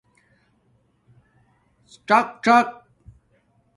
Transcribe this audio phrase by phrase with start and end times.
[2.07, 2.69] ڎق ڎق